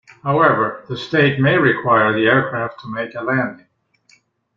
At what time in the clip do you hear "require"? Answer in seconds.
1.59-2.11